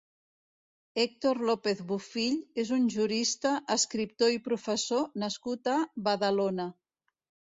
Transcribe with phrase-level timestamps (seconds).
[1.01, 5.75] Hèctor López Bofill és un jurista, escriptor i professor nascut a
[6.09, 6.67] Badalona.